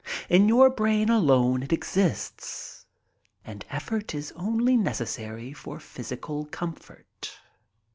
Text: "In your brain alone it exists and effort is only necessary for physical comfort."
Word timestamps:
"In 0.29 0.47
your 0.49 0.71
brain 0.71 1.09
alone 1.09 1.61
it 1.61 1.71
exists 1.71 2.87
and 3.45 3.63
effort 3.69 4.15
is 4.15 4.31
only 4.35 4.75
necessary 4.75 5.53
for 5.53 5.79
physical 5.79 6.45
comfort." 6.45 7.37